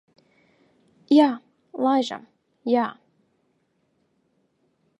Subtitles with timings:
[1.15, 1.27] Jā,
[1.87, 2.25] laižam.
[2.73, 2.87] Jā.